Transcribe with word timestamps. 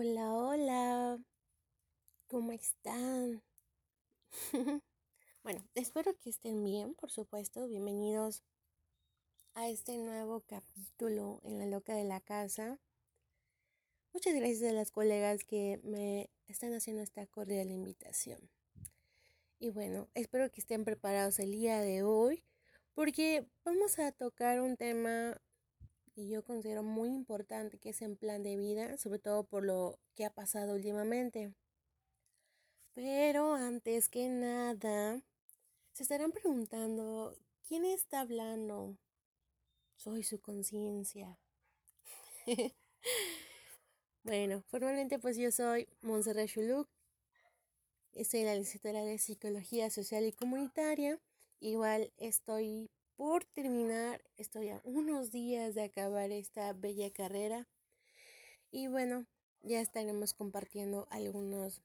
Hola, 0.00 0.32
hola. 0.32 1.18
¿Cómo 2.28 2.52
están? 2.52 3.42
bueno, 5.42 5.68
espero 5.74 6.16
que 6.20 6.30
estén 6.30 6.62
bien, 6.62 6.94
por 6.94 7.10
supuesto. 7.10 7.66
Bienvenidos 7.66 8.44
a 9.54 9.68
este 9.68 9.98
nuevo 9.98 10.44
capítulo 10.46 11.40
en 11.42 11.58
la 11.58 11.66
loca 11.66 11.96
de 11.96 12.04
la 12.04 12.20
casa. 12.20 12.78
Muchas 14.12 14.36
gracias 14.36 14.70
a 14.70 14.72
las 14.72 14.92
colegas 14.92 15.42
que 15.42 15.80
me 15.82 16.30
están 16.46 16.74
haciendo 16.74 17.02
esta 17.02 17.26
cordial 17.26 17.68
invitación. 17.72 18.38
Y 19.58 19.70
bueno, 19.70 20.08
espero 20.14 20.48
que 20.52 20.60
estén 20.60 20.84
preparados 20.84 21.40
el 21.40 21.50
día 21.50 21.80
de 21.80 22.04
hoy 22.04 22.44
porque 22.94 23.48
vamos 23.64 23.98
a 23.98 24.12
tocar 24.12 24.60
un 24.60 24.76
tema 24.76 25.42
y 26.18 26.28
yo 26.28 26.42
considero 26.42 26.82
muy 26.82 27.10
importante 27.10 27.78
que 27.78 27.90
es 27.90 28.02
en 28.02 28.16
plan 28.16 28.42
de 28.42 28.56
vida, 28.56 28.96
sobre 28.96 29.20
todo 29.20 29.44
por 29.44 29.64
lo 29.64 30.00
que 30.16 30.24
ha 30.24 30.30
pasado 30.30 30.74
últimamente. 30.74 31.54
Pero 32.92 33.54
antes 33.54 34.08
que 34.08 34.28
nada, 34.28 35.22
se 35.92 36.02
estarán 36.02 36.32
preguntando, 36.32 37.38
¿quién 37.68 37.84
está 37.84 38.22
hablando? 38.22 38.98
Soy 39.94 40.24
su 40.24 40.40
conciencia. 40.40 41.38
bueno, 44.24 44.64
formalmente 44.66 45.20
pues 45.20 45.36
yo 45.36 45.52
soy 45.52 45.88
Montserrat 46.00 46.48
Chuluk. 46.48 46.88
Soy 48.28 48.42
la 48.42 48.56
licenciatura 48.56 49.04
de 49.04 49.18
Psicología 49.18 49.88
Social 49.88 50.24
y 50.26 50.32
Comunitaria. 50.32 51.20
Igual 51.60 52.12
estoy 52.16 52.90
por 53.18 53.44
terminar, 53.44 54.22
estoy 54.36 54.68
a 54.68 54.80
unos 54.84 55.32
días 55.32 55.74
de 55.74 55.82
acabar 55.82 56.30
esta 56.30 56.72
bella 56.72 57.10
carrera 57.10 57.66
y 58.70 58.86
bueno, 58.86 59.26
ya 59.62 59.80
estaremos 59.80 60.34
compartiendo 60.34 61.08
algunos, 61.10 61.82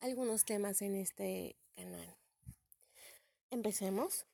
algunos 0.00 0.46
temas 0.46 0.80
en 0.80 0.96
este 0.96 1.56
canal. 1.76 2.16
Empecemos 3.50 4.24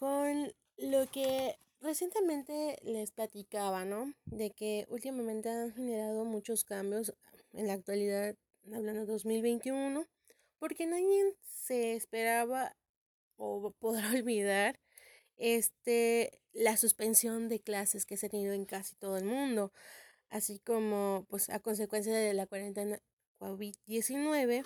con 0.00 0.52
lo 0.76 1.08
que 1.08 1.56
recientemente 1.80 2.76
les 2.82 3.12
platicaba, 3.12 3.84
¿no? 3.84 4.12
De 4.24 4.50
que 4.50 4.88
últimamente 4.90 5.50
han 5.50 5.72
generado 5.72 6.24
muchos 6.24 6.64
cambios 6.64 7.14
en 7.52 7.68
la 7.68 7.74
actualidad, 7.74 8.34
hablando 8.74 9.02
de 9.02 9.12
2021, 9.12 10.04
porque 10.58 10.86
nadie 10.86 11.36
se 11.46 11.94
esperaba 11.94 12.74
o 13.40 13.72
podrá 13.72 14.10
olvidar 14.14 14.78
este 15.36 16.40
la 16.52 16.76
suspensión 16.76 17.48
de 17.48 17.60
clases 17.60 18.06
que 18.06 18.16
se 18.16 18.26
ha 18.26 18.28
tenido 18.28 18.52
en 18.52 18.66
casi 18.66 18.94
todo 18.96 19.16
el 19.16 19.24
mundo, 19.24 19.72
así 20.28 20.58
como 20.60 21.26
pues 21.28 21.48
a 21.50 21.60
consecuencia 21.60 22.12
de 22.12 22.34
la 22.34 22.46
cuarentena 22.46 23.00
COVID-19, 23.38 24.64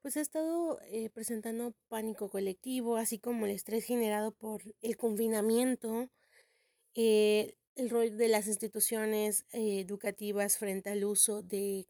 pues 0.00 0.16
ha 0.16 0.20
estado 0.20 0.80
eh, 0.84 1.10
presentando 1.10 1.74
pánico 1.88 2.30
colectivo, 2.30 2.96
así 2.96 3.18
como 3.18 3.46
el 3.46 3.52
estrés 3.52 3.84
generado 3.84 4.32
por 4.32 4.62
el 4.80 4.96
confinamiento, 4.96 6.08
eh, 6.94 7.56
el 7.74 7.90
rol 7.90 8.16
de 8.16 8.28
las 8.28 8.46
instituciones 8.46 9.44
eh, 9.52 9.80
educativas 9.80 10.56
frente 10.56 10.90
al 10.90 11.04
uso 11.04 11.42
de, 11.42 11.88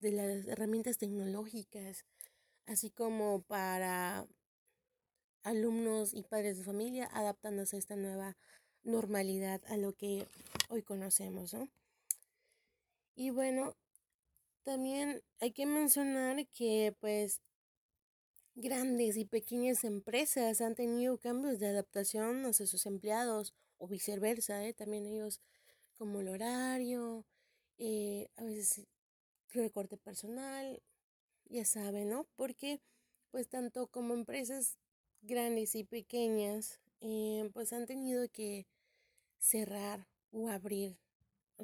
de 0.00 0.12
las 0.12 0.46
herramientas 0.46 0.98
tecnológicas, 0.98 2.04
así 2.66 2.90
como 2.90 3.42
para 3.42 4.26
alumnos 5.46 6.12
y 6.12 6.24
padres 6.24 6.58
de 6.58 6.64
familia 6.64 7.08
adaptándose 7.12 7.76
a 7.76 7.78
esta 7.78 7.94
nueva 7.94 8.36
normalidad, 8.82 9.62
a 9.68 9.76
lo 9.76 9.92
que 9.92 10.26
hoy 10.68 10.82
conocemos, 10.82 11.54
¿no? 11.54 11.68
Y 13.14 13.30
bueno, 13.30 13.76
también 14.64 15.22
hay 15.40 15.52
que 15.52 15.64
mencionar 15.64 16.46
que 16.48 16.94
pues 17.00 17.40
grandes 18.56 19.16
y 19.16 19.24
pequeñas 19.24 19.84
empresas 19.84 20.60
han 20.60 20.74
tenido 20.74 21.16
cambios 21.16 21.60
de 21.60 21.68
adaptación 21.68 22.44
hacia 22.44 22.66
sus 22.66 22.84
empleados 22.84 23.54
o 23.78 23.86
viceversa, 23.86 24.64
¿eh? 24.64 24.74
también 24.74 25.06
ellos 25.06 25.40
como 25.96 26.20
el 26.20 26.28
horario, 26.28 27.24
eh, 27.78 28.28
a 28.36 28.42
veces 28.42 28.84
recorte 29.50 29.96
personal, 29.96 30.82
ya 31.44 31.64
saben, 31.64 32.10
¿no? 32.10 32.26
Porque 32.34 32.80
pues 33.30 33.48
tanto 33.48 33.86
como 33.86 34.14
empresas 34.14 34.76
grandes 35.26 35.74
y 35.74 35.84
pequeñas, 35.84 36.80
eh, 37.00 37.50
pues 37.52 37.72
han 37.72 37.86
tenido 37.86 38.28
que 38.28 38.66
cerrar 39.38 40.06
o 40.30 40.48
abrir, 40.48 40.98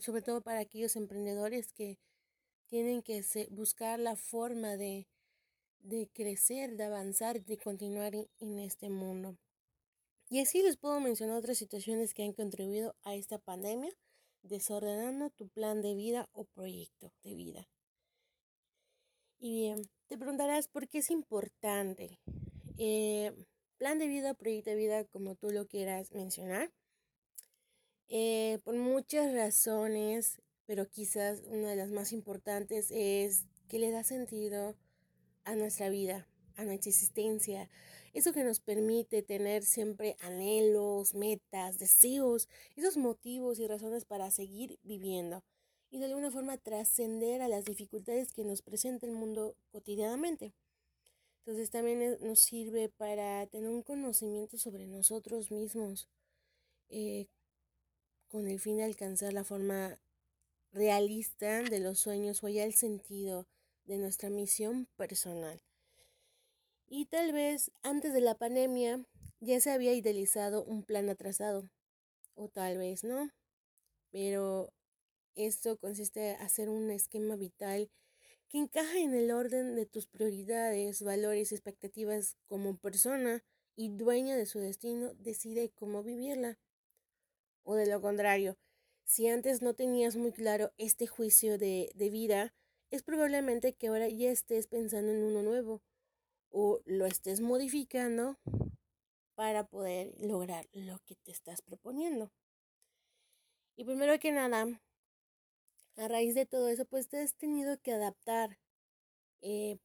sobre 0.00 0.22
todo 0.22 0.40
para 0.40 0.60
aquellos 0.60 0.96
emprendedores 0.96 1.72
que 1.72 1.98
tienen 2.66 3.02
que 3.02 3.24
buscar 3.50 3.98
la 3.98 4.16
forma 4.16 4.76
de, 4.76 5.06
de 5.80 6.08
crecer, 6.12 6.76
de 6.76 6.84
avanzar, 6.84 7.44
de 7.44 7.58
continuar 7.58 8.14
en 8.38 8.58
este 8.58 8.88
mundo. 8.88 9.36
Y 10.28 10.40
así 10.40 10.62
les 10.62 10.78
puedo 10.78 10.98
mencionar 11.00 11.36
otras 11.36 11.58
situaciones 11.58 12.14
que 12.14 12.22
han 12.22 12.32
contribuido 12.32 12.96
a 13.04 13.14
esta 13.14 13.38
pandemia, 13.38 13.92
desordenando 14.42 15.30
tu 15.30 15.48
plan 15.48 15.82
de 15.82 15.94
vida 15.94 16.28
o 16.32 16.44
proyecto 16.44 17.12
de 17.22 17.34
vida. 17.34 17.68
Y 19.38 19.50
bien, 19.52 19.90
te 20.06 20.16
preguntarás 20.16 20.68
por 20.68 20.88
qué 20.88 20.98
es 20.98 21.10
importante. 21.10 22.18
Eh, 22.78 23.34
plan 23.82 23.98
de 23.98 24.06
vida, 24.06 24.32
proyecto 24.34 24.70
de 24.70 24.76
vida, 24.76 25.04
como 25.06 25.34
tú 25.34 25.50
lo 25.50 25.66
quieras 25.66 26.12
mencionar. 26.12 26.70
Eh, 28.08 28.60
por 28.62 28.76
muchas 28.76 29.34
razones, 29.34 30.40
pero 30.66 30.88
quizás 30.88 31.42
una 31.48 31.70
de 31.70 31.74
las 31.74 31.90
más 31.90 32.12
importantes 32.12 32.92
es 32.92 33.44
que 33.66 33.80
le 33.80 33.90
da 33.90 34.04
sentido 34.04 34.76
a 35.42 35.56
nuestra 35.56 35.88
vida, 35.88 36.28
a 36.54 36.62
nuestra 36.62 36.90
existencia. 36.90 37.68
Eso 38.12 38.32
que 38.32 38.44
nos 38.44 38.60
permite 38.60 39.24
tener 39.24 39.64
siempre 39.64 40.14
anhelos, 40.20 41.14
metas, 41.14 41.80
deseos, 41.80 42.48
esos 42.76 42.96
motivos 42.96 43.58
y 43.58 43.66
razones 43.66 44.04
para 44.04 44.30
seguir 44.30 44.78
viviendo 44.84 45.42
y 45.90 45.98
de 45.98 46.04
alguna 46.04 46.30
forma 46.30 46.56
trascender 46.56 47.42
a 47.42 47.48
las 47.48 47.64
dificultades 47.64 48.32
que 48.32 48.44
nos 48.44 48.62
presenta 48.62 49.06
el 49.06 49.12
mundo 49.12 49.56
cotidianamente. 49.72 50.54
Entonces 51.44 51.70
también 51.70 52.18
nos 52.20 52.38
sirve 52.38 52.88
para 52.88 53.44
tener 53.48 53.68
un 53.68 53.82
conocimiento 53.82 54.58
sobre 54.58 54.86
nosotros 54.86 55.50
mismos 55.50 56.08
eh, 56.88 57.26
con 58.28 58.46
el 58.46 58.60
fin 58.60 58.76
de 58.76 58.84
alcanzar 58.84 59.32
la 59.32 59.42
forma 59.42 59.98
realista 60.70 61.62
de 61.62 61.80
los 61.80 61.98
sueños 61.98 62.44
o 62.44 62.48
ya 62.48 62.64
el 62.64 62.74
sentido 62.74 63.48
de 63.84 63.98
nuestra 63.98 64.30
misión 64.30 64.86
personal. 64.96 65.60
Y 66.86 67.06
tal 67.06 67.32
vez 67.32 67.72
antes 67.82 68.12
de 68.12 68.20
la 68.20 68.36
pandemia 68.36 69.04
ya 69.40 69.60
se 69.60 69.72
había 69.72 69.94
idealizado 69.94 70.64
un 70.64 70.84
plan 70.84 71.08
atrasado, 71.08 71.68
o 72.34 72.48
tal 72.48 72.78
vez 72.78 73.02
no, 73.02 73.30
pero 74.10 74.72
esto 75.34 75.76
consiste 75.76 76.32
en 76.32 76.40
hacer 76.40 76.68
un 76.68 76.90
esquema 76.90 77.34
vital 77.34 77.90
que 78.52 78.58
encaja 78.58 78.98
en 78.98 79.14
el 79.14 79.30
orden 79.30 79.74
de 79.74 79.86
tus 79.86 80.06
prioridades, 80.06 81.02
valores 81.02 81.50
y 81.50 81.54
expectativas 81.54 82.36
como 82.46 82.76
persona 82.76 83.42
y 83.74 83.88
dueña 83.88 84.36
de 84.36 84.44
su 84.44 84.58
destino, 84.58 85.14
decide 85.14 85.70
cómo 85.70 86.02
vivirla. 86.02 86.58
O 87.62 87.74
de 87.76 87.86
lo 87.86 88.02
contrario, 88.02 88.58
si 89.04 89.26
antes 89.26 89.62
no 89.62 89.72
tenías 89.72 90.16
muy 90.16 90.32
claro 90.32 90.70
este 90.76 91.06
juicio 91.06 91.56
de, 91.56 91.90
de 91.94 92.10
vida, 92.10 92.54
es 92.90 93.02
probablemente 93.02 93.72
que 93.72 93.88
ahora 93.88 94.08
ya 94.10 94.30
estés 94.30 94.66
pensando 94.66 95.12
en 95.12 95.22
uno 95.22 95.42
nuevo 95.42 95.82
o 96.50 96.82
lo 96.84 97.06
estés 97.06 97.40
modificando 97.40 98.36
para 99.34 99.64
poder 99.64 100.12
lograr 100.18 100.68
lo 100.72 100.98
que 101.06 101.14
te 101.14 101.32
estás 101.32 101.62
proponiendo. 101.62 102.30
Y 103.76 103.84
primero 103.84 104.18
que 104.18 104.30
nada, 104.30 104.66
a 105.96 106.08
raíz 106.08 106.34
de 106.34 106.46
todo 106.46 106.68
eso, 106.68 106.84
pues 106.84 107.08
te 107.08 107.18
has 107.18 107.34
tenido 107.34 107.80
que 107.80 107.92
adaptar. 107.92 108.58
Eh, 109.42 109.78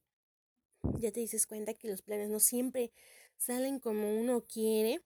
ya 0.98 1.12
te 1.12 1.20
dices 1.20 1.46
cuenta 1.46 1.74
que 1.74 1.88
los 1.88 2.02
planes 2.02 2.30
no 2.30 2.40
siempre 2.40 2.92
salen 3.36 3.80
como 3.80 4.18
uno 4.18 4.44
quiere. 4.44 5.00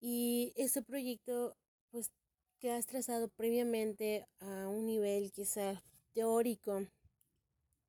Y 0.00 0.52
ese 0.56 0.82
proyecto, 0.82 1.56
pues, 1.90 2.10
que 2.58 2.70
has 2.70 2.86
trazado 2.86 3.28
previamente 3.28 4.26
a 4.40 4.68
un 4.68 4.86
nivel 4.86 5.32
quizás 5.32 5.82
teórico, 6.12 6.86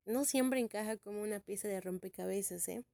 no 0.06 0.24
siempre 0.24 0.60
encaja 0.60 0.96
como 0.96 1.22
una 1.22 1.40
pieza 1.40 1.68
de 1.68 1.80
rompecabezas, 1.80 2.68
¿eh? 2.68 2.84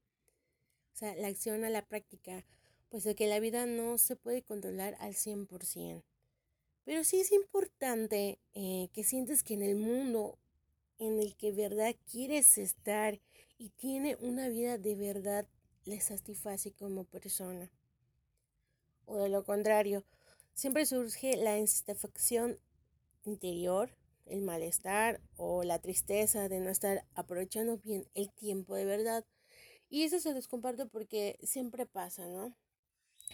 O 0.95 0.97
sea, 0.97 1.15
la 1.17 1.29
acción 1.29 1.65
a 1.65 1.71
la 1.71 1.87
práctica, 1.87 2.45
pues 2.89 3.05
de 3.05 3.15
que 3.15 3.27
la 3.27 3.41
vida 3.41 3.67
no 3.67 3.99
se 3.99 4.17
puede 4.17 4.43
controlar 4.43 4.97
al 5.01 5.15
100%. 5.15 6.12
Pero 6.85 7.05
sí 7.05 7.21
es 7.21 7.33
importante 7.33 8.39
eh, 8.55 8.89
que 8.93 9.05
sientes 9.05 9.43
que 9.43 9.55
en 9.55 9.63
el 9.63 9.77
mundo 9.77 10.39
en 10.99 11.19
el 11.19 11.37
que 11.37 11.53
verdad 11.53 11.95
quieres 12.11 12.59
estar 12.59 13.21
y 13.59 13.71
tiene 13.71 14.17
una 14.21 14.49
vida 14.49 14.79
de 14.79 14.95
verdad 14.95 15.47
le 15.85 16.01
satisface 16.01 16.73
como 16.73 17.05
persona. 17.05 17.71
O 19.07 19.17
de 19.17 19.29
lo 19.29 19.45
contrario, 19.45 20.05
siempre 20.55 20.87
surge 20.87 21.37
la 21.37 21.59
insatisfacción 21.59 22.59
interior 23.25 23.91
el 24.27 24.41
malestar 24.41 25.21
o 25.37 25.65
la 25.65 25.79
tristeza 25.79 26.49
de 26.49 26.61
no 26.61 26.71
estar 26.71 27.05
aprovechando 27.15 27.79
bien 27.79 28.07
el 28.15 28.31
tiempo 28.33 28.75
de 28.75 28.85
verdad. 28.85 29.25
Y 29.89 30.05
eso 30.05 30.21
se 30.21 30.33
los 30.33 30.49
comparto 30.49 30.89
porque 30.89 31.39
siempre 31.43 31.87
pasa, 31.87 32.27
¿no? 32.27 32.55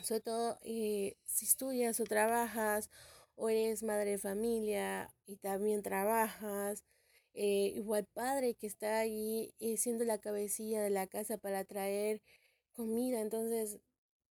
Sobre 0.02 0.20
todo 0.20 0.58
eh, 0.62 1.16
si 1.24 1.44
estudias 1.46 2.00
o 2.00 2.04
trabajas 2.04 2.90
o 3.38 3.48
eres 3.48 3.82
madre 3.82 4.12
de 4.12 4.18
familia 4.18 5.14
y 5.26 5.36
también 5.36 5.82
trabajas. 5.82 6.84
Eh, 7.34 7.72
igual 7.76 8.06
padre 8.14 8.54
que 8.54 8.66
está 8.66 8.98
ahí 9.00 9.54
eh, 9.60 9.76
siendo 9.76 10.04
la 10.04 10.18
cabecilla 10.18 10.82
de 10.82 10.90
la 10.90 11.06
casa 11.06 11.38
para 11.38 11.64
traer 11.64 12.20
comida. 12.72 13.20
Entonces 13.22 13.80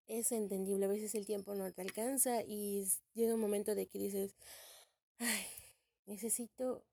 es 0.07 0.31
entendible. 0.33 0.85
A 0.85 0.89
veces 0.89 1.15
el 1.15 1.25
tiempo 1.25 1.55
no 1.55 1.71
te 1.73 1.81
alcanza 1.81 2.43
y 2.43 2.85
llega 3.13 3.35
un 3.35 3.41
momento 3.41 3.75
de 3.75 3.87
que 3.87 3.99
dices, 3.99 4.35
ay, 5.19 5.45
necesito 6.05 6.83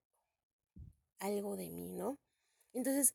algo 1.19 1.57
de 1.57 1.71
mí, 1.71 1.93
¿no? 1.93 2.19
Entonces 2.73 3.15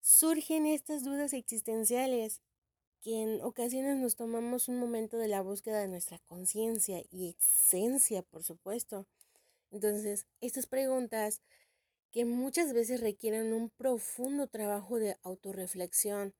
surgen 0.00 0.66
estas 0.66 1.04
dudas 1.04 1.32
existenciales 1.32 2.40
que 3.00 3.22
en 3.22 3.40
ocasiones 3.42 3.96
nos 3.96 4.16
tomamos 4.16 4.68
un 4.68 4.78
momento 4.78 5.16
de 5.16 5.28
la 5.28 5.42
búsqueda 5.42 5.80
de 5.80 5.88
nuestra 5.88 6.18
conciencia 6.20 7.02
y 7.10 7.30
esencia, 7.30 8.22
por 8.22 8.42
supuesto. 8.42 9.06
Entonces, 9.70 10.26
estas 10.40 10.66
preguntas 10.66 11.40
que 12.10 12.24
muchas 12.24 12.72
veces 12.72 13.00
requieren 13.00 13.52
un 13.52 13.70
profundo 13.70 14.48
trabajo 14.48 14.98
de 14.98 15.16
autorreflexión 15.22 16.34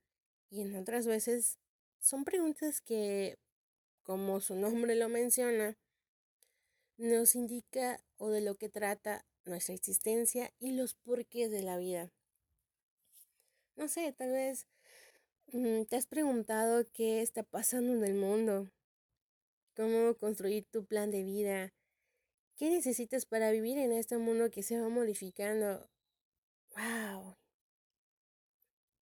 y 0.51 0.63
en 0.63 0.77
otras 0.77 1.07
veces 1.07 1.59
son 2.01 2.25
preguntas 2.25 2.81
que, 2.81 3.39
como 4.03 4.41
su 4.41 4.57
nombre 4.57 4.97
lo 4.97 5.09
menciona, 5.09 5.79
nos 6.97 7.35
indica 7.35 8.03
o 8.17 8.29
de 8.29 8.41
lo 8.41 8.57
que 8.57 8.69
trata 8.69 9.25
nuestra 9.45 9.75
existencia 9.75 10.53
y 10.59 10.73
los 10.73 10.95
porqués 10.95 11.51
de 11.51 11.63
la 11.63 11.79
vida. 11.79 12.13
No 13.77 13.89
sé, 13.89 14.13
tal 14.13 14.33
vez 14.33 14.67
te 15.51 15.97
has 15.97 16.07
preguntado 16.07 16.85
qué 16.93 17.23
está 17.23 17.43
pasando 17.43 17.93
en 17.93 18.05
el 18.05 18.15
mundo, 18.15 18.71
cómo 19.75 20.15
construir 20.15 20.65
tu 20.71 20.85
plan 20.85 21.11
de 21.11 21.25
vida, 21.25 21.73
qué 22.57 22.71
necesitas 22.71 23.27
para 23.27 23.51
vivir 23.51 23.77
en 23.79 23.93
este 23.93 24.17
mundo 24.19 24.51
que 24.51 24.63
se 24.63 24.81
va 24.81 24.89
modificando. 24.89 25.89
¡Wow! 26.77 27.37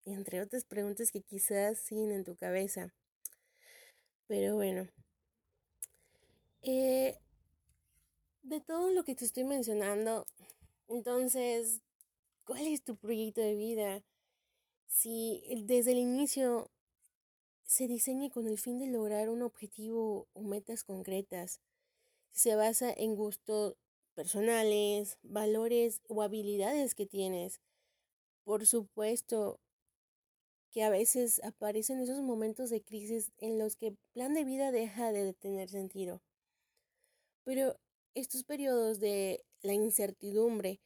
Entre 0.05 0.39
otras 0.39 0.65
preguntas 0.65 1.11
que 1.11 1.21
quizás 1.21 1.79
siguen 1.79 2.11
en 2.11 2.23
tu 2.23 2.35
cabeza. 2.35 2.93
Pero 4.27 4.55
bueno. 4.55 4.87
Eh, 6.61 7.17
de 8.43 8.61
todo 8.61 8.91
lo 8.91 9.03
que 9.03 9.15
te 9.15 9.25
estoy 9.25 9.45
mencionando, 9.45 10.27
entonces, 10.89 11.81
¿cuál 12.43 12.67
es 12.67 12.83
tu 12.83 12.95
proyecto 12.95 13.41
de 13.41 13.55
vida? 13.55 14.03
Si 14.87 15.43
desde 15.63 15.91
el 15.91 15.97
inicio 15.97 16.71
se 17.63 17.87
diseña 17.87 18.29
con 18.29 18.47
el 18.47 18.57
fin 18.57 18.79
de 18.79 18.87
lograr 18.87 19.29
un 19.29 19.41
objetivo 19.41 20.27
o 20.33 20.41
metas 20.41 20.83
concretas, 20.83 21.59
si 22.31 22.49
se 22.49 22.55
basa 22.55 22.91
en 22.91 23.15
gustos 23.15 23.75
personales, 24.13 25.17
valores 25.23 26.01
o 26.07 26.21
habilidades 26.21 26.95
que 26.95 27.05
tienes, 27.05 27.61
por 28.43 28.65
supuesto 28.65 29.59
que 30.71 30.83
a 30.83 30.89
veces 30.89 31.41
aparecen 31.43 31.99
esos 31.99 32.21
momentos 32.21 32.69
de 32.69 32.83
crisis 32.83 33.31
en 33.37 33.57
los 33.57 33.75
que 33.75 33.87
el 33.87 33.97
plan 34.13 34.33
de 34.33 34.43
vida 34.43 34.71
deja 34.71 35.11
de 35.11 35.33
tener 35.33 35.69
sentido. 35.69 36.21
Pero 37.43 37.79
estos 38.13 38.43
periodos 38.43 38.99
de 38.99 39.45
la 39.61 39.73
incertidumbre 39.73 40.81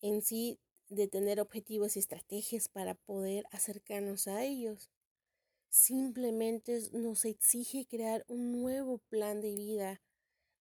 en 0.00 0.20
sí, 0.20 0.58
de 0.92 1.08
tener 1.08 1.40
objetivos 1.40 1.96
y 1.96 2.00
estrategias 2.00 2.68
para 2.68 2.94
poder 2.94 3.44
acercarnos 3.50 4.28
a 4.28 4.44
ellos, 4.44 4.90
simplemente 5.68 6.78
nos 6.92 7.24
exige 7.24 7.86
crear 7.86 8.24
un 8.28 8.60
nuevo 8.60 8.98
plan 9.08 9.40
de 9.40 9.54
vida. 9.54 10.02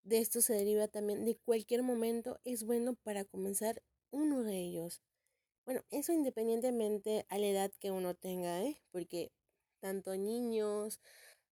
De 0.04 0.20
esto 0.20 0.42
se 0.42 0.54
deriva 0.54 0.88
también 0.88 1.26
de 1.26 1.36
cualquier 1.36 1.84
momento 1.84 2.40
es 2.46 2.64
bueno 2.64 2.96
para 3.04 3.26
comenzar 3.26 3.84
uno 4.10 4.44
de 4.44 4.58
ellos. 4.58 5.02
Bueno, 5.66 5.84
eso 5.90 6.14
independientemente 6.14 7.26
a 7.30 7.38
la 7.38 7.48
edad 7.48 7.72
que 7.80 7.92
uno 7.92 8.16
tenga, 8.16 8.64
¿eh? 8.64 8.82
porque 8.92 9.32
tanto 9.82 10.16
niños, 10.16 11.02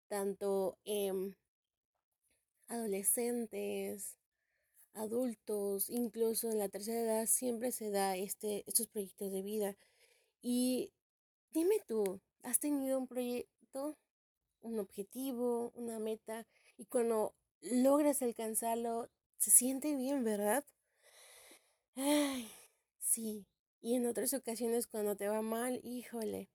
tanto 0.08 0.78
em, 0.84 1.34
adolescentes, 2.68 4.16
adultos, 4.94 5.90
incluso 5.90 6.50
en 6.50 6.58
la 6.58 6.68
tercera 6.68 7.00
edad, 7.00 7.26
siempre 7.26 7.72
se 7.72 7.90
da 7.90 8.16
este, 8.16 8.64
estos 8.66 8.88
proyectos 8.88 9.30
de 9.32 9.42
vida. 9.42 9.76
Y 10.42 10.92
dime 11.52 11.76
tú, 11.86 12.20
¿has 12.42 12.58
tenido 12.58 12.98
un 12.98 13.06
proyecto, 13.06 13.96
un 14.60 14.78
objetivo, 14.78 15.72
una 15.74 15.98
meta? 15.98 16.46
Y 16.76 16.86
cuando 16.86 17.34
logras 17.60 18.22
alcanzarlo, 18.22 19.10
se 19.38 19.50
siente 19.50 19.94
bien, 19.94 20.24
¿verdad? 20.24 20.64
Ay, 21.96 22.50
sí. 22.98 23.46
Y 23.80 23.94
en 23.94 24.06
otras 24.06 24.34
ocasiones 24.34 24.86
cuando 24.86 25.16
te 25.16 25.28
va 25.28 25.42
mal, 25.42 25.80
híjole. 25.82 26.48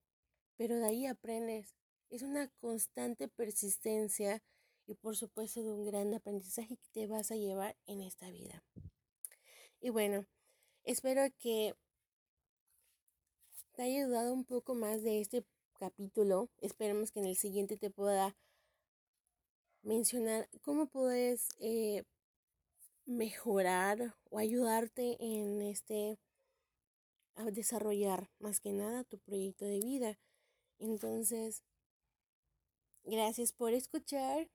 Pero 0.58 0.78
de 0.78 0.86
ahí 0.86 1.06
aprendes. 1.06 1.76
Es 2.10 2.22
una 2.22 2.48
constante 2.60 3.28
persistencia 3.28 4.42
y 4.88 4.96
por 4.96 5.16
supuesto 5.16 5.64
de 5.64 5.72
un 5.72 5.86
gran 5.86 6.14
aprendizaje 6.14 6.78
que 6.78 6.90
te 6.92 7.08
vas 7.08 7.32
a 7.32 7.36
llevar 7.36 7.76
en 7.86 8.02
esta 8.02 8.30
vida. 8.30 8.64
Y 9.82 9.90
bueno, 9.90 10.26
espero 10.84 11.22
que 11.40 11.76
te 13.76 13.84
haya 13.84 14.04
ayudado 14.04 14.34
un 14.34 14.46
poco 14.46 14.76
más 14.76 15.04
de 15.04 15.22
este 15.22 15.46
capítulo. 15.80 16.50
Esperemos 16.60 17.12
que 17.12 17.20
en 17.20 17.26
el 17.26 17.36
siguiente 17.36 17.78
te 17.78 17.90
pueda 17.90 18.36
mencionar 19.82 20.50
cómo 20.62 20.88
puedes 20.88 21.50
eh, 21.60 22.04
mejorar 23.06 24.16
o 24.30 24.40
ayudarte 24.40 25.18
en 25.20 25.62
este 25.62 26.18
a 27.36 27.52
desarrollar 27.52 28.32
más 28.40 28.60
que 28.62 28.72
nada 28.72 29.04
tu 29.04 29.20
proyecto 29.20 29.66
de 29.66 29.80
vida. 29.80 30.18
Entonces, 30.80 31.64
gracias 33.04 33.52
por 33.52 33.74
escuchar 33.74 34.50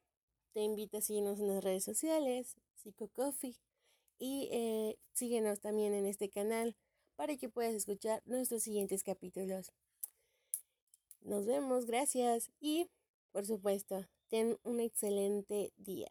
te 0.53 0.61
invito 0.61 0.99
a 0.99 1.01
seguirnos 1.01 1.41
en 1.41 1.49
las 1.49 1.65
redes 1.65 1.85
sociales, 1.85 2.57
Psico 2.75 3.09
Coffee, 3.09 3.57
y 4.19 4.49
eh, 4.53 4.99
síguenos 5.13 5.61
también 5.61 5.95
en 5.95 6.07
este 6.07 6.29
canal 6.29 6.77
para 7.17 7.37
que 7.37 7.49
puedas 7.49 7.75
escuchar 7.75 8.23
nuestros 8.27 8.63
siguientes 8.63 9.03
capítulos. 9.03 9.73
Nos 11.23 11.47
vemos, 11.47 11.87
gracias 11.87 12.51
y 12.61 12.89
por 13.33 13.47
supuesto, 13.47 14.07
ten 14.29 14.59
un 14.65 14.81
excelente 14.81 15.73
día. 15.77 16.11